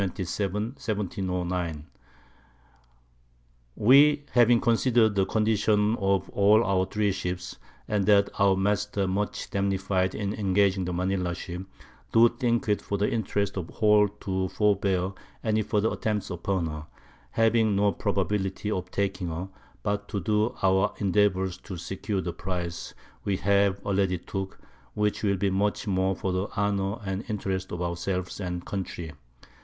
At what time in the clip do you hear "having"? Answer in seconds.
4.31-4.59, 17.29-17.75